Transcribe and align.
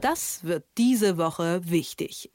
Das 0.00 0.44
wird 0.44 0.64
diese 0.78 1.18
Woche 1.18 1.60
wichtig. 1.64 2.30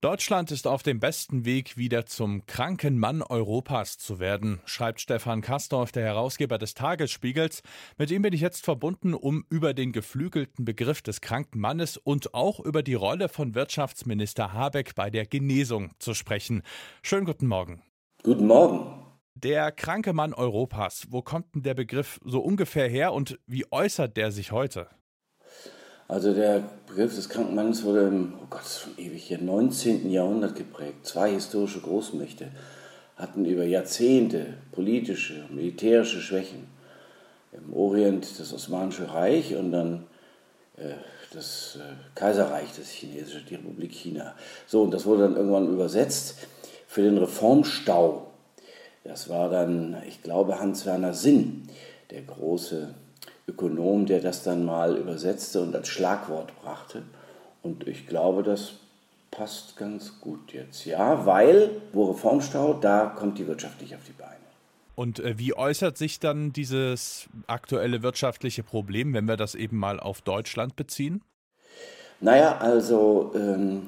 Deutschland 0.00 0.52
ist 0.52 0.66
auf 0.66 0.82
dem 0.82 1.00
besten 1.00 1.44
Weg, 1.44 1.76
wieder 1.76 2.06
zum 2.06 2.46
kranken 2.46 2.98
Mann 2.98 3.20
Europas 3.20 3.98
zu 3.98 4.20
werden, 4.20 4.60
schreibt 4.64 5.00
Stefan 5.00 5.40
Kastorf, 5.42 5.90
der 5.92 6.04
Herausgeber 6.04 6.56
des 6.56 6.74
Tagesspiegels. 6.74 7.62
Mit 7.98 8.10
ihm 8.10 8.22
bin 8.22 8.32
ich 8.32 8.40
jetzt 8.40 8.64
verbunden, 8.64 9.12
um 9.12 9.44
über 9.50 9.74
den 9.74 9.90
geflügelten 9.92 10.64
Begriff 10.64 11.02
des 11.02 11.20
kranken 11.20 11.58
Mannes 11.58 11.96
und 11.96 12.32
auch 12.32 12.60
über 12.60 12.82
die 12.82 12.94
Rolle 12.94 13.28
von 13.28 13.54
Wirtschaftsminister 13.54 14.52
Habeck 14.52 14.94
bei 14.94 15.10
der 15.10 15.26
Genesung 15.26 15.90
zu 15.98 16.14
sprechen. 16.14 16.62
Schönen 17.02 17.26
guten 17.26 17.48
Morgen. 17.48 17.82
Guten 18.22 18.46
Morgen. 18.46 19.04
Der 19.34 19.72
kranke 19.72 20.12
Mann 20.12 20.32
Europas, 20.32 21.08
wo 21.10 21.22
kommt 21.22 21.54
denn 21.54 21.64
der 21.64 21.74
Begriff 21.74 22.18
so 22.24 22.40
ungefähr 22.40 22.88
her 22.88 23.12
und 23.12 23.38
wie 23.46 23.70
äußert 23.70 24.16
der 24.16 24.30
sich 24.32 24.52
heute? 24.52 24.88
Also 26.08 26.32
der 26.32 26.62
Begriff 26.86 27.14
des 27.14 27.28
kranken 27.28 27.54
Mannes 27.54 27.84
wurde 27.84 28.08
im, 28.08 28.32
oh 28.42 28.46
Gott, 28.48 28.64
schon 28.64 28.96
ewig 28.96 29.24
hier, 29.24 29.38
19. 29.38 30.10
Jahrhundert 30.10 30.56
geprägt. 30.56 31.06
Zwei 31.06 31.32
historische 31.32 31.80
Großmächte 31.80 32.48
hatten 33.16 33.44
über 33.44 33.64
Jahrzehnte 33.64 34.54
politische, 34.72 35.44
militärische 35.50 36.22
Schwächen. 36.22 36.66
Im 37.52 37.74
Orient 37.74 38.40
das 38.40 38.54
Osmanische 38.54 39.12
Reich 39.12 39.54
und 39.54 39.70
dann 39.70 40.06
äh, 40.78 40.94
das 41.34 41.76
äh, 41.76 41.92
Kaiserreich, 42.14 42.68
das 42.74 42.88
chinesische, 42.88 43.44
die 43.44 43.56
Republik 43.56 43.92
China. 43.92 44.34
So, 44.66 44.82
und 44.82 44.92
das 44.92 45.04
wurde 45.04 45.24
dann 45.24 45.36
irgendwann 45.36 45.68
übersetzt 45.68 46.36
für 46.86 47.02
den 47.02 47.18
Reformstau. 47.18 48.30
Das 49.04 49.28
war 49.28 49.50
dann, 49.50 50.02
ich 50.06 50.22
glaube, 50.22 50.58
Hans-Werner 50.58 51.12
Sinn, 51.12 51.68
der 52.10 52.22
große 52.22 52.94
Ökonom, 53.48 54.06
der 54.06 54.20
das 54.20 54.42
dann 54.42 54.64
mal 54.64 54.96
übersetzte 54.96 55.60
und 55.60 55.74
als 55.74 55.88
Schlagwort 55.88 56.52
brachte. 56.62 57.02
Und 57.62 57.88
ich 57.88 58.06
glaube, 58.06 58.42
das 58.42 58.74
passt 59.30 59.76
ganz 59.76 60.20
gut 60.20 60.52
jetzt. 60.52 60.84
Ja, 60.84 61.26
weil, 61.26 61.70
wo 61.92 62.10
Reformstau, 62.10 62.74
da 62.74 63.06
kommt 63.06 63.38
die 63.38 63.46
Wirtschaft 63.46 63.80
nicht 63.80 63.94
auf 63.94 64.04
die 64.06 64.12
Beine. 64.12 64.34
Und 64.94 65.20
äh, 65.20 65.38
wie 65.38 65.54
äußert 65.54 65.96
sich 65.96 66.18
dann 66.18 66.52
dieses 66.52 67.28
aktuelle 67.46 68.02
wirtschaftliche 68.02 68.62
Problem, 68.62 69.14
wenn 69.14 69.26
wir 69.26 69.36
das 69.36 69.54
eben 69.54 69.78
mal 69.78 70.00
auf 70.00 70.22
Deutschland 70.22 70.76
beziehen? 70.76 71.22
Naja, 72.20 72.58
also 72.58 73.32
ähm, 73.36 73.82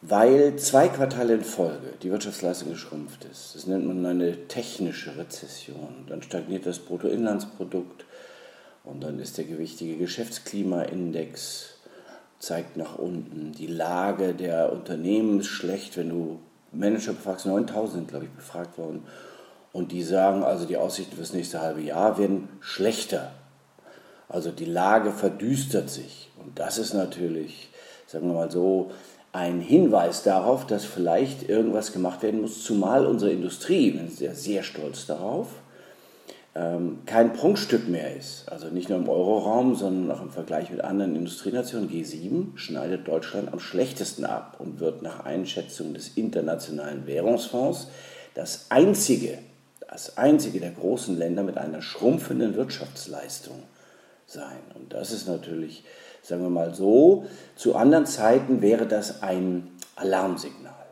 weil 0.00 0.56
zwei 0.56 0.88
Quartale 0.88 1.34
in 1.34 1.44
Folge 1.44 1.94
die 2.02 2.10
Wirtschaftsleistung 2.10 2.70
geschrumpft 2.70 3.24
ist. 3.24 3.54
Das 3.54 3.66
nennt 3.66 3.86
man 3.86 4.04
eine 4.04 4.46
technische 4.48 5.16
Rezession. 5.16 6.04
Dann 6.06 6.22
stagniert 6.22 6.66
das 6.66 6.78
Bruttoinlandsprodukt 6.78 8.04
und 8.84 9.02
dann 9.02 9.18
ist 9.18 9.38
der 9.38 9.44
gewichtige 9.44 9.96
Geschäftsklimaindex 9.96 11.70
zeigt 12.38 12.76
nach 12.76 12.98
unten. 12.98 13.52
Die 13.52 13.66
Lage 13.66 14.34
der 14.34 14.72
Unternehmen 14.72 15.40
ist 15.40 15.46
schlecht, 15.46 15.96
wenn 15.96 16.10
du 16.10 16.38
Manager 16.72 17.12
befragst, 17.12 17.46
9000 17.46 17.92
sind, 17.92 18.08
glaube 18.08 18.26
ich, 18.26 18.30
befragt 18.30 18.76
worden. 18.78 19.04
Und 19.72 19.90
die 19.92 20.02
sagen, 20.02 20.44
also 20.44 20.66
die 20.66 20.76
Aussichten 20.76 21.16
fürs 21.16 21.32
nächste 21.32 21.60
halbe 21.60 21.80
Jahr 21.80 22.18
werden 22.18 22.48
schlechter. 22.60 23.32
Also 24.28 24.50
die 24.50 24.66
Lage 24.66 25.10
verdüstert 25.10 25.90
sich. 25.90 26.30
Und 26.44 26.58
das 26.58 26.78
ist 26.78 26.94
natürlich, 26.94 27.70
sagen 28.06 28.28
wir 28.28 28.34
mal 28.34 28.50
so, 28.50 28.90
ein 29.32 29.60
Hinweis 29.60 30.22
darauf, 30.22 30.66
dass 30.66 30.84
vielleicht 30.84 31.48
irgendwas 31.48 31.92
gemacht 31.92 32.22
werden 32.22 32.42
muss, 32.42 32.62
zumal 32.62 33.04
unsere 33.04 33.32
Industrie, 33.32 33.92
wir 33.92 34.00
sind 34.00 34.16
sehr, 34.16 34.34
sehr 34.34 34.62
stolz 34.62 35.06
darauf, 35.06 35.48
ähm, 36.54 37.00
kein 37.04 37.32
Prunkstück 37.32 37.88
mehr 37.88 38.16
ist. 38.16 38.48
Also 38.48 38.68
nicht 38.68 38.88
nur 38.88 38.98
im 38.98 39.08
Euroraum, 39.08 39.74
sondern 39.74 40.16
auch 40.16 40.22
im 40.22 40.30
Vergleich 40.30 40.70
mit 40.70 40.82
anderen 40.82 41.16
Industrienationen. 41.16 41.90
G7 41.90 42.56
schneidet 42.56 43.08
Deutschland 43.08 43.52
am 43.52 43.58
schlechtesten 43.58 44.24
ab 44.24 44.56
und 44.60 44.78
wird 44.78 45.02
nach 45.02 45.24
Einschätzung 45.24 45.94
des 45.94 46.16
Internationalen 46.16 47.06
Währungsfonds 47.06 47.88
das 48.34 48.66
einzige, 48.70 49.38
das 49.88 50.16
einzige 50.16 50.60
der 50.60 50.70
großen 50.70 51.18
Länder 51.18 51.42
mit 51.42 51.58
einer 51.58 51.82
schrumpfenden 51.82 52.54
Wirtschaftsleistung 52.54 53.62
sein. 54.26 54.60
Und 54.74 54.92
das 54.92 55.10
ist 55.10 55.26
natürlich, 55.26 55.84
sagen 56.22 56.42
wir 56.42 56.50
mal 56.50 56.74
so, 56.74 57.26
zu 57.56 57.74
anderen 57.74 58.06
Zeiten 58.06 58.62
wäre 58.62 58.86
das 58.86 59.22
ein 59.22 59.72
Alarmsignal. 59.96 60.83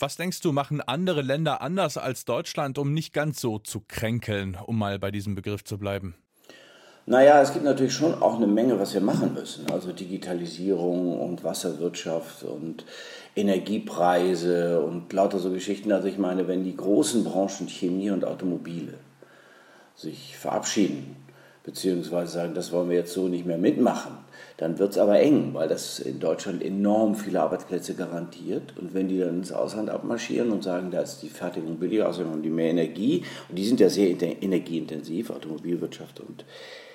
Was 0.00 0.16
denkst 0.16 0.42
du, 0.42 0.52
machen 0.52 0.80
andere 0.80 1.22
Länder 1.22 1.60
anders 1.60 1.96
als 1.96 2.24
Deutschland, 2.24 2.78
um 2.78 2.94
nicht 2.94 3.12
ganz 3.12 3.40
so 3.40 3.58
zu 3.58 3.82
kränkeln, 3.88 4.56
um 4.64 4.78
mal 4.78 5.00
bei 5.00 5.10
diesem 5.10 5.34
Begriff 5.34 5.64
zu 5.64 5.76
bleiben? 5.76 6.14
Naja, 7.06 7.42
es 7.42 7.52
gibt 7.52 7.64
natürlich 7.64 7.94
schon 7.94 8.14
auch 8.22 8.36
eine 8.36 8.46
Menge, 8.46 8.78
was 8.78 8.94
wir 8.94 9.00
machen 9.00 9.34
müssen. 9.34 9.68
Also 9.72 9.92
Digitalisierung 9.92 11.18
und 11.18 11.42
Wasserwirtschaft 11.42 12.44
und 12.44 12.84
Energiepreise 13.34 14.80
und 14.80 15.12
lauter 15.12 15.40
so 15.40 15.50
Geschichten. 15.50 15.90
Also 15.90 16.06
ich 16.06 16.18
meine, 16.18 16.46
wenn 16.46 16.62
die 16.62 16.76
großen 16.76 17.24
Branchen 17.24 17.66
Chemie 17.68 18.10
und 18.10 18.24
Automobile 18.24 18.94
sich 19.96 20.36
verabschieden, 20.36 21.16
beziehungsweise 21.68 22.32
sagen, 22.32 22.54
das 22.54 22.72
wollen 22.72 22.88
wir 22.88 22.96
jetzt 22.96 23.12
so 23.12 23.28
nicht 23.28 23.44
mehr 23.44 23.58
mitmachen, 23.58 24.12
dann 24.56 24.78
wird 24.78 24.92
es 24.92 24.98
aber 24.98 25.20
eng, 25.20 25.50
weil 25.52 25.68
das 25.68 25.98
in 25.98 26.18
Deutschland 26.18 26.62
enorm 26.62 27.14
viele 27.14 27.42
Arbeitsplätze 27.42 27.92
garantiert. 27.94 28.72
Und 28.78 28.94
wenn 28.94 29.06
die 29.06 29.18
dann 29.18 29.40
ins 29.40 29.52
Ausland 29.52 29.90
abmarschieren 29.90 30.50
und 30.50 30.64
sagen, 30.64 30.90
da 30.90 31.02
ist 31.02 31.20
die 31.20 31.28
Fertigung 31.28 31.76
billiger, 31.76 32.08
außerdem 32.08 32.32
haben 32.32 32.42
die 32.42 32.48
mehr 32.48 32.70
Energie, 32.70 33.22
und 33.50 33.58
die 33.58 33.66
sind 33.66 33.80
ja 33.80 33.90
sehr 33.90 34.08
energieintensiv, 34.08 35.28
Automobilwirtschaft 35.28 36.20
und 36.20 36.46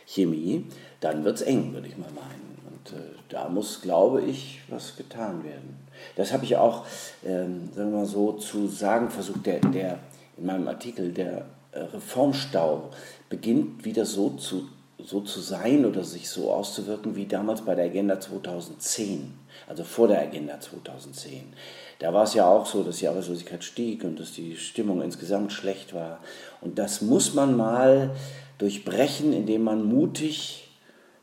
Chemie, 0.08 0.66
dann 1.02 1.24
wird 1.24 1.36
es 1.36 1.44
eng, 1.44 1.72
würde 1.72 1.88
ich 1.88 1.98
mal 2.00 2.10
meinen. 2.10 2.58
Und 2.68 2.98
äh, 2.98 3.14
da 3.30 3.50
muss, 3.50 3.80
glaube 3.80 4.24
ich, 4.24 4.62
was 4.70 4.98
getan 4.98 5.44
werden. 5.44 5.76
Das 6.16 6.34
habe 6.34 6.46
ich 6.46 6.58
auch, 6.58 6.88
ähm, 7.24 7.70
sagen 7.76 7.92
wir 7.92 8.00
mal 8.00 8.06
so, 8.08 8.32
zu 8.34 8.66
sagen 8.66 9.12
versucht, 9.12 9.46
der, 9.46 9.60
der 9.60 10.00
in 10.36 10.48
meinem 10.48 10.68
Artikel, 10.68 11.12
der 11.12 11.46
Reformstau 11.76 12.90
beginnt 13.30 13.86
wieder 13.86 14.06
so 14.06 14.32
zu 14.32 14.68
so 15.06 15.22
zu 15.22 15.42
sein 15.42 15.86
oder 15.86 16.04
sich 16.04 16.30
so 16.30 16.52
auszuwirken 16.52 17.16
wie 17.16 17.26
damals 17.26 17.62
bei 17.62 17.76
der 17.76 17.86
Agenda 17.86 18.20
2010, 18.20 19.34
also 19.68 19.84
vor 19.84 20.08
der 20.08 20.22
Agenda 20.22 20.60
2010. 20.60 21.54
Da 22.00 22.14
war 22.14 22.24
es 22.24 22.34
ja 22.34 22.48
auch 22.48 22.66
so, 22.66 22.84
dass 22.84 22.98
die 22.98 23.08
Arbeitslosigkeit 23.08 23.64
stieg 23.64 24.04
und 24.04 24.20
dass 24.20 24.32
die 24.34 24.56
Stimmung 24.56 25.02
insgesamt 25.02 25.52
schlecht 25.52 25.94
war. 25.94 26.20
Und 26.62 26.80
das 26.80 27.02
muss 27.02 27.34
man 27.34 27.58
mal 27.58 28.12
durchbrechen, 28.58 29.34
indem 29.34 29.64
man 29.64 29.84
mutig 29.84 30.70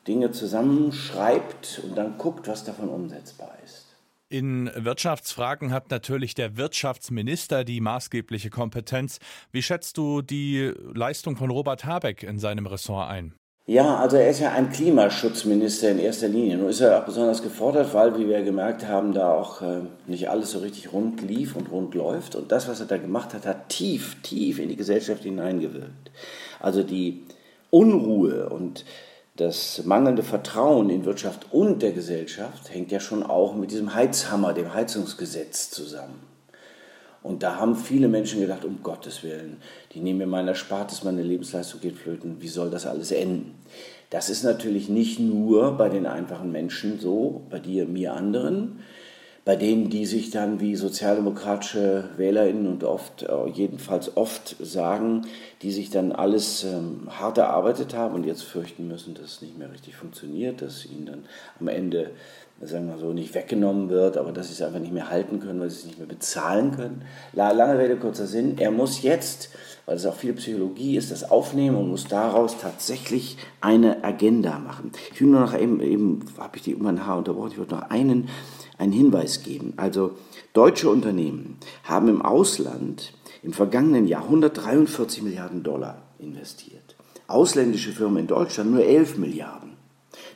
Dinge 0.06 0.31
zusammenschreibt 0.33 1.81
und 1.84 1.97
dann 1.97 2.19
guckt, 2.19 2.49
was 2.49 2.65
davon 2.65 2.89
umsetzbar 2.89 3.56
ist. 3.65 3.90
In 4.32 4.70
Wirtschaftsfragen 4.76 5.72
hat 5.72 5.91
natürlich 5.91 6.36
der 6.36 6.56
Wirtschaftsminister 6.56 7.64
die 7.64 7.80
maßgebliche 7.80 8.48
Kompetenz. 8.48 9.18
Wie 9.50 9.60
schätzt 9.60 9.98
du 9.98 10.22
die 10.22 10.72
Leistung 10.94 11.36
von 11.36 11.50
Robert 11.50 11.84
Habeck 11.84 12.22
in 12.22 12.38
seinem 12.38 12.66
Ressort 12.66 13.10
ein? 13.10 13.34
Ja, 13.66 13.96
also 13.96 14.16
er 14.16 14.30
ist 14.30 14.38
ja 14.38 14.52
ein 14.52 14.70
Klimaschutzminister 14.70 15.91
in 15.91 15.98
erster 15.98 16.28
Linie. 16.28 16.58
Nun 16.58 16.68
ist 16.68 16.80
er 16.80 17.00
auch 17.00 17.06
besonders 17.06 17.42
gefordert, 17.42 17.92
weil, 17.92 18.16
wie 18.20 18.28
wir 18.28 18.42
gemerkt 18.42 18.86
haben, 18.86 19.12
da 19.12 19.32
auch 19.32 19.62
äh, 19.62 19.80
nicht 20.06 20.30
alles 20.30 20.52
so 20.52 20.60
richtig 20.60 20.92
rund 20.92 21.22
lief 21.22 21.56
und 21.56 21.68
rund 21.72 21.97
läuft. 21.97 22.36
Und 22.36 22.52
das, 22.52 22.68
was 22.68 22.78
er 22.78 22.86
da 22.86 22.98
gemacht 22.98 23.34
hat, 23.34 23.47
hat 23.47 23.68
tief, 23.68 24.22
tief 24.22 24.60
in 24.60 24.68
die 24.68 24.76
Gesellschaft 24.76 25.24
hineingewirkt. 25.24 26.12
Also 26.60 26.84
die 26.84 27.24
Unruhe 27.70 28.48
und 28.48 28.84
das 29.41 29.83
mangelnde 29.84 30.23
Vertrauen 30.23 30.91
in 30.91 31.06
Wirtschaft 31.06 31.47
und 31.51 31.81
der 31.81 31.93
Gesellschaft 31.93 32.73
hängt 32.75 32.93
ja 32.93 33.01
schon 33.01 33.23
auch 33.23 33.55
mit 33.55 33.71
diesem 33.71 33.95
Heizhammer, 33.95 34.53
dem 34.53 34.75
Heizungsgesetz 34.75 35.71
zusammen. 35.71 36.21
Und 37.23 37.43
da 37.43 37.56
haben 37.56 37.75
viele 37.75 38.09
Menschen 38.09 38.41
gedacht, 38.41 38.65
um 38.65 38.83
Gottes 38.83 39.23
Willen, 39.23 39.56
die 39.93 40.01
nehmen 40.01 40.19
mir 40.19 40.27
mein 40.27 40.49
Erspartes, 40.49 41.05
meine 41.05 41.23
Lebensleistung 41.23 41.81
geht 41.81 41.97
flöten, 41.97 42.37
wie 42.41 42.49
soll 42.49 42.71
das 42.71 42.87
alles 42.87 43.12
enden? 43.12 43.55
Das 44.11 44.28
ist 44.28 44.43
natürlich 44.43 44.89
nicht 44.89 45.19
nur 45.19 45.72
bei 45.72 45.89
den 45.89 46.07
einfachen 46.07 46.53
Menschen 46.53 47.01
so, 47.01 47.47
bei 47.48 47.60
dir, 47.60 47.86
mir, 47.86 48.15
anderen, 48.15 48.81
bei 49.45 49.57
denen, 49.57 49.89
die 49.89 50.07
sich 50.07 50.31
dann 50.31 50.60
wie 50.60 50.77
sozialdemokratische 50.77 52.10
WählerInnen 52.16 52.66
und 52.66 52.84
oft, 52.84 53.22
äh, 53.22 53.47
jedenfalls 53.53 54.16
oft 54.16 54.57
sagen, 54.60 55.27
die 55.63 55.72
sich 55.72 55.91
dann 55.91 56.13
alles 56.13 56.65
ähm, 56.65 57.09
hart 57.09 57.39
erarbeitet 57.39 57.95
haben 57.95 58.15
und 58.15 58.27
jetzt 58.27 58.42
fürchten 58.42 58.87
müssen, 58.87 59.15
dass 59.15 59.25
es 59.25 59.42
nicht 59.42 59.59
mehr 59.59 59.72
richtig 59.72 59.97
funktioniert, 59.97 60.60
dass 60.63 60.84
ihnen 60.84 61.07
dann 61.07 61.25
am 61.59 61.69
Ende 61.69 62.10
sagen 62.63 62.89
wir 62.89 62.98
so, 62.98 63.13
nicht 63.13 63.34
weggenommen 63.34 63.89
wird, 63.89 64.19
aber 64.19 64.33
dass 64.33 64.48
sie 64.48 64.53
es 64.53 64.63
einfach 64.63 64.81
nicht 64.81 64.92
mehr 64.92 65.09
halten 65.09 65.41
können, 65.41 65.60
weil 65.60 65.71
sie 65.71 65.78
es 65.78 65.86
nicht 65.86 65.98
mehr 65.98 66.07
bezahlen 66.07 66.72
können. 66.72 67.03
Lange 67.33 67.78
Rede, 67.78 67.97
kurzer 67.97 68.27
Sinn, 68.27 68.59
er 68.59 68.71
muss 68.71 69.03
jetzt, 69.03 69.48
weil 69.86 69.97
es 69.97 70.04
auch 70.04 70.15
viel 70.15 70.34
Psychologie 70.34 70.97
ist, 70.97 71.10
das 71.10 71.31
aufnehmen 71.31 71.77
und 71.77 71.89
muss 71.89 72.04
daraus 72.04 72.59
tatsächlich 72.59 73.39
eine 73.63 74.04
Agenda 74.04 74.59
machen. 74.59 74.93
Ich 75.13 75.21
will 75.21 75.28
nur 75.28 75.41
noch 75.41 75.59
eben, 75.59 75.81
eben 75.81 76.27
habe 76.39 76.59
ich 76.59 76.63
die 76.63 76.75
um 76.75 76.83
mein 76.83 77.07
Haar 77.07 77.16
unterbrochen, 77.16 77.53
ich 77.53 77.59
wollte 77.59 77.77
noch 77.77 77.89
einen, 77.89 78.28
einen 78.80 78.92
Hinweis 78.92 79.42
geben. 79.42 79.74
Also 79.77 80.12
deutsche 80.54 80.88
Unternehmen 80.88 81.59
haben 81.84 82.09
im 82.09 82.22
Ausland 82.22 83.12
im 83.42 83.53
vergangenen 83.53 84.09
Jahr 84.09 84.24
143 84.24 85.22
Milliarden 85.22 85.62
Dollar 85.62 86.03
investiert. 86.18 86.97
Ausländische 87.28 87.92
Firmen 87.92 88.18
in 88.18 88.27
Deutschland 88.27 88.72
nur 88.72 88.84
11 88.84 89.18
Milliarden. 89.18 89.77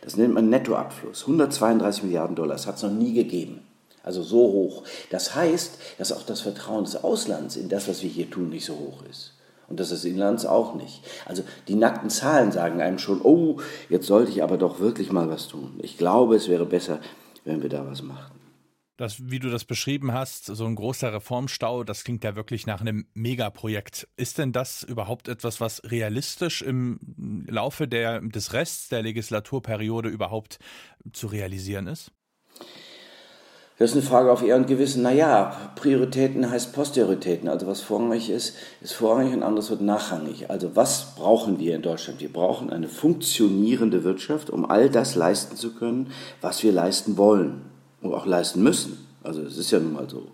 Das 0.03 0.17
nennt 0.17 0.35
man 0.35 0.51
Nettoabfluss. 0.51 1.23
132 1.23 2.05
Milliarden 2.05 2.37
Dollar. 2.37 2.55
Das 2.55 2.67
hat 2.67 2.77
es 2.77 2.83
noch 2.83 2.91
nie 2.91 3.15
gegeben. 3.15 3.61
Also 4.03 4.23
so 4.23 4.37
hoch. 4.37 4.83
Das 5.11 5.35
heißt, 5.35 5.79
dass 5.99 6.13
auch 6.13 6.23
das 6.23 6.43
Vertrauen 6.43 6.85
des 6.85 7.03
Auslands 7.03 7.57
in 7.57 7.71
das, 7.71 7.89
was 7.89 8.03
wir 8.03 8.11
hier 8.11 8.31
tun, 8.31 8.51
nicht 8.51 8.67
so 8.67 8.75
hoch 8.75 9.03
ist. 9.11 9.33
Und 9.69 9.81
das 9.81 9.89
des 9.89 10.05
Inlands 10.05 10.45
auch 10.45 10.75
nicht. 10.75 11.03
Also 11.25 11.43
die 11.69 11.75
nackten 11.75 12.11
Zahlen 12.11 12.53
sagen 12.53 12.83
einem 12.83 12.99
schon, 12.99 13.23
oh, 13.23 13.57
jetzt 13.89 14.07
sollte 14.07 14.31
ich 14.31 14.43
aber 14.43 14.59
doch 14.59 14.79
wirklich 14.79 15.11
mal 15.11 15.31
was 15.31 15.49
tun. 15.49 15.81
Ich 15.83 15.97
glaube, 15.97 16.37
es 16.37 16.51
wäre 16.51 16.67
besser, 16.67 17.01
wenn 17.45 17.63
wir 17.63 17.69
da 17.69 17.87
was 17.87 18.03
machen. 18.03 18.41
Das, 18.97 19.29
wie 19.29 19.41
du 19.41 19.51
das 19.51 19.65
beschrieben 19.65 20.13
hast, 20.13 20.47
so 20.47 20.65
ein 20.67 20.77
großer 20.77 21.13
Reformstau, 21.13 21.83
das 21.83 22.05
klingt 22.05 22.23
ja 22.23 22.37
wirklich 22.37 22.65
nach 22.67 22.81
einem 22.81 23.07
Megaprojekt. 23.15 24.07
Ist 24.17 24.39
denn 24.39 24.53
das 24.53 24.85
überhaupt 24.85 25.27
etwas, 25.27 25.61
was 25.61 25.83
realistisch 25.85 26.63
im 26.63 27.45
Laufe 27.49 27.89
der, 27.89 28.21
des 28.21 28.53
Rests 28.53 28.89
der 28.89 29.03
Legislaturperiode 29.03 30.09
überhaupt 30.09 30.59
zu 31.13 31.27
realisieren 31.27 31.89
ist? 31.89 32.13
Das 33.77 33.91
ist 33.91 33.97
eine 33.97 34.07
Frage 34.07 34.31
auf 34.31 34.45
Ehr 34.45 34.55
und 34.55 34.69
Gewissen. 34.69 35.03
Naja, 35.03 35.57
Prioritäten 35.75 36.49
heißt 36.49 36.73
Posterioritäten. 36.73 37.49
Also 37.49 37.67
was 37.67 37.81
vorrangig 37.81 38.31
ist, 38.31 38.55
ist 38.81 38.93
vorrangig 38.93 39.35
und 39.35 39.43
anderes 39.43 39.69
wird 39.69 39.81
nachrangig. 39.81 40.49
Also 40.49 40.77
was 40.77 41.17
brauchen 41.17 41.59
wir 41.59 41.75
in 41.75 41.83
Deutschland? 41.83 42.21
Wir 42.21 42.33
brauchen 42.33 42.71
eine 42.71 42.87
funktionierende 42.87 44.05
Wirtschaft, 44.05 44.49
um 44.49 44.65
all 44.65 44.89
das 44.91 45.17
leisten 45.17 45.57
zu 45.57 45.75
können, 45.75 46.13
was 46.41 46.63
wir 46.63 46.71
leisten 46.71 47.17
wollen 47.17 47.63
und 48.01 48.15
auch 48.15 48.27
leisten 48.27 48.63
müssen. 48.63 49.05
Also 49.25 49.41
es 49.41 49.57
ist 49.57 49.71
ja 49.71 49.81
nun 49.81 49.95
mal 49.95 50.09
so. 50.09 50.27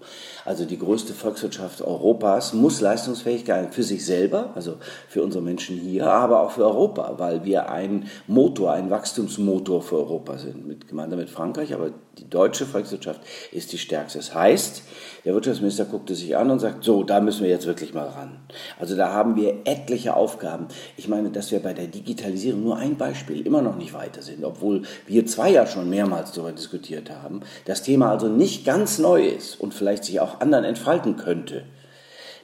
Also 0.45 0.65
die 0.65 0.79
größte 0.79 1.15
Volkswirtschaft 1.15 1.81
Europas 1.81 2.53
muss 2.53 2.81
leistungsfähig 2.81 3.45
sein 3.47 3.71
für 3.71 3.85
sich 3.85 4.05
selber, 4.05 4.51
also 4.57 4.79
für 5.09 5.23
unsere 5.23 5.45
Menschen 5.45 5.77
hier, 5.77 6.11
aber 6.11 6.43
auch 6.43 6.51
für 6.51 6.65
Europa, 6.65 7.15
weil 7.19 7.45
wir 7.45 7.71
ein 7.71 8.09
Motor, 8.27 8.73
ein 8.73 8.91
Wachstumsmotor 8.91 9.81
für 9.83 9.97
Europa 9.97 10.39
sind, 10.39 10.67
mit, 10.67 10.89
gemeinsam 10.89 11.21
mit 11.21 11.31
Frankreich. 11.31 11.73
Aber 11.73 11.91
die 12.19 12.29
deutsche 12.29 12.67
Volkswirtschaft 12.67 13.21
ist 13.53 13.73
die 13.73 13.79
stärkste. 13.79 14.19
Das 14.19 14.35
heißt, 14.35 14.83
der 15.25 15.35
Wirtschaftsminister 15.35 15.85
guckte 15.85 16.15
sich 16.15 16.37
an 16.37 16.51
und 16.51 16.59
sagt, 16.59 16.83
so, 16.83 17.05
da 17.05 17.21
müssen 17.21 17.43
wir 17.43 17.51
jetzt 17.51 17.67
wirklich 17.67 17.95
mal 17.95 18.09
ran. 18.09 18.41
Also 18.79 18.97
da 18.97 19.13
haben 19.13 19.37
wir 19.37 19.59
etliche 19.65 20.15
Aufgaben. 20.15 20.67
Ich 20.97 21.09
meine, 21.09 21.31
dass 21.31 21.53
wir 21.53 21.61
bei 21.61 21.75
der 21.75 21.87
Digitalisierung 21.87 22.65
nur 22.65 22.77
ein 22.77 22.97
Beispiel 22.97 23.47
immer 23.47 23.63
noch 23.63 23.77
nicht 23.77 23.95
weiter 23.95 24.23
sind, 24.23 24.45
obwohl 24.45 24.83
wir 25.07 25.27
zwei 25.27 25.51
ja 25.51 25.67
schon 25.67 25.89
mehrmals 25.89 26.33
darüber 26.33 26.53
diskutiert 26.53 27.11
haben. 27.11 27.43
Das 27.67 27.83
Thema 27.83 28.11
also 28.11 28.29
nicht 28.29 28.65
ganz 28.81 28.99
neu 28.99 29.29
ist 29.29 29.61
und 29.61 29.75
vielleicht 29.75 30.05
sich 30.05 30.21
auch 30.21 30.41
anderen 30.41 30.65
entfalten 30.65 31.19
könnte. 31.19 31.65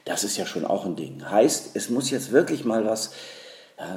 Das 0.05 0.23
ist 0.23 0.37
ja 0.37 0.45
schon 0.45 0.65
auch 0.65 0.85
ein 0.85 0.95
Ding. 0.95 1.27
Heißt, 1.27 1.71
es 1.73 1.89
muss 1.89 2.11
jetzt 2.11 2.31
wirklich 2.31 2.63
mal 2.63 2.85
was 2.85 3.11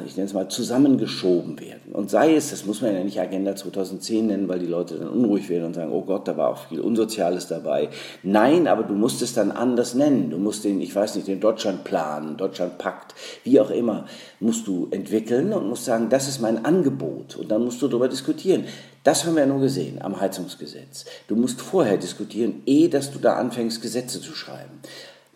ich 0.06 0.16
nenne 0.16 0.26
es 0.26 0.34
mal, 0.34 0.48
zusammengeschoben 0.48 1.58
werden. 1.58 1.92
Und 1.92 2.10
sei 2.10 2.34
es, 2.34 2.50
das 2.50 2.66
muss 2.66 2.82
man 2.82 2.94
ja 2.94 3.02
nicht 3.02 3.18
Agenda 3.18 3.56
2010 3.56 4.26
nennen, 4.26 4.46
weil 4.46 4.58
die 4.58 4.66
Leute 4.66 4.98
dann 4.98 5.08
unruhig 5.08 5.48
werden 5.48 5.64
und 5.64 5.74
sagen, 5.74 5.90
oh 5.90 6.02
Gott, 6.02 6.28
da 6.28 6.36
war 6.36 6.50
auch 6.50 6.68
viel 6.68 6.80
Unsoziales 6.80 7.46
dabei. 7.46 7.88
Nein, 8.22 8.68
aber 8.68 8.82
du 8.82 8.92
musst 8.92 9.22
es 9.22 9.32
dann 9.32 9.50
anders 9.50 9.94
nennen. 9.94 10.28
Du 10.28 10.36
musst 10.36 10.64
den, 10.64 10.82
ich 10.82 10.94
weiß 10.94 11.14
nicht, 11.14 11.28
den 11.28 11.40
Deutschlandplan, 11.40 12.36
Deutschlandpakt, 12.36 13.14
wie 13.42 13.58
auch 13.58 13.70
immer, 13.70 14.04
musst 14.38 14.66
du 14.66 14.88
entwickeln 14.90 15.54
und 15.54 15.66
musst 15.66 15.86
sagen, 15.86 16.10
das 16.10 16.28
ist 16.28 16.42
mein 16.42 16.62
Angebot. 16.62 17.36
Und 17.36 17.50
dann 17.50 17.64
musst 17.64 17.80
du 17.80 17.88
darüber 17.88 18.08
diskutieren. 18.08 18.64
Das 19.02 19.24
haben 19.24 19.34
wir 19.34 19.44
ja 19.44 19.48
nur 19.48 19.60
gesehen 19.60 20.02
am 20.02 20.20
Heizungsgesetz. 20.20 21.06
Du 21.26 21.36
musst 21.36 21.62
vorher 21.62 21.96
diskutieren, 21.96 22.62
ehe 22.66 22.90
dass 22.90 23.12
du 23.12 23.18
da 23.18 23.36
anfängst, 23.36 23.80
Gesetze 23.80 24.20
zu 24.20 24.34
schreiben. 24.34 24.80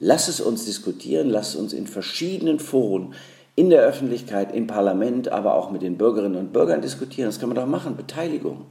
Lass 0.00 0.29
es 0.29 0.43
uns 0.43 0.67
diskutieren, 0.67 1.31
lass 1.31 1.56
uns 1.56 1.73
in 1.73 1.87
verschiedenen 1.87 2.58
Foren 2.58 3.14
in 3.56 3.70
der 3.70 3.82
Öffentlichkeit, 3.82 4.54
im 4.54 4.66
Parlament, 4.66 5.28
aber 5.28 5.54
auch 5.54 5.70
mit 5.70 5.82
den 5.82 5.96
Bürgerinnen 5.96 6.36
und 6.36 6.52
Bürgern 6.52 6.82
diskutieren. 6.82 7.28
Das 7.28 7.38
kann 7.38 7.48
man 7.48 7.56
doch 7.56 7.66
machen, 7.66 7.96
Beteiligung. 7.96 8.66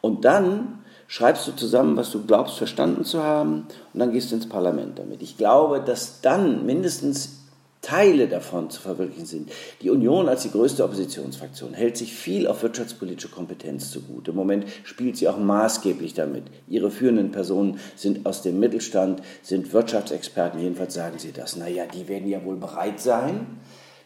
Und 0.00 0.24
dann 0.24 0.78
schreibst 1.06 1.46
du 1.46 1.52
zusammen, 1.52 1.96
was 1.96 2.10
du 2.10 2.24
glaubst 2.26 2.58
verstanden 2.58 3.04
zu 3.04 3.22
haben, 3.22 3.66
und 3.92 4.00
dann 4.00 4.12
gehst 4.12 4.30
du 4.30 4.36
ins 4.36 4.48
Parlament 4.48 4.98
damit. 4.98 5.22
Ich 5.22 5.36
glaube, 5.36 5.80
dass 5.80 6.20
dann 6.20 6.66
mindestens 6.66 7.36
Teile 7.82 8.26
davon 8.26 8.68
zu 8.68 8.80
verwirklichen 8.80 9.26
sind. 9.26 9.52
Die 9.80 9.90
Union 9.90 10.28
als 10.28 10.42
die 10.42 10.50
größte 10.50 10.82
Oppositionsfraktion 10.82 11.72
hält 11.72 11.96
sich 11.96 12.14
viel 12.14 12.48
auf 12.48 12.64
wirtschaftspolitische 12.64 13.28
Kompetenz 13.28 13.92
zugute. 13.92 14.32
Im 14.32 14.36
Moment 14.36 14.64
spielt 14.82 15.16
sie 15.16 15.28
auch 15.28 15.38
maßgeblich 15.38 16.12
damit. 16.14 16.44
Ihre 16.66 16.90
führenden 16.90 17.30
Personen 17.30 17.78
sind 17.94 18.26
aus 18.26 18.42
dem 18.42 18.58
Mittelstand, 18.58 19.22
sind 19.42 19.72
Wirtschaftsexperten, 19.72 20.60
jedenfalls 20.60 20.94
sagen 20.94 21.20
sie 21.20 21.30
das. 21.30 21.54
Naja, 21.54 21.84
die 21.86 22.08
werden 22.08 22.26
ja 22.28 22.44
wohl 22.44 22.56
bereit 22.56 22.98
sein, 22.98 23.46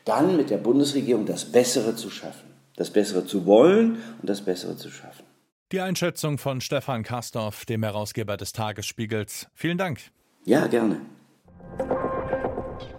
dann 0.04 0.36
mit 0.36 0.50
der 0.50 0.58
Bundesregierung 0.58 1.26
das 1.26 1.44
Bessere 1.44 1.96
zu 1.96 2.10
schaffen. 2.10 2.50
Das 2.76 2.90
Bessere 2.90 3.26
zu 3.26 3.46
wollen 3.46 3.98
und 4.20 4.28
das 4.28 4.40
Bessere 4.40 4.76
zu 4.76 4.90
schaffen. 4.90 5.24
Die 5.72 5.80
Einschätzung 5.80 6.38
von 6.38 6.60
Stefan 6.60 7.02
Kastorf, 7.02 7.64
dem 7.64 7.82
Herausgeber 7.82 8.36
des 8.36 8.52
Tagesspiegels. 8.52 9.46
Vielen 9.54 9.78
Dank. 9.78 10.00
Ja, 10.44 10.66
gerne. 10.66 11.00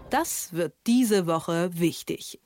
Das 0.08 0.52
wird 0.52 0.74
diese 0.86 1.26
Woche 1.26 1.70
wichtig. 1.74 2.38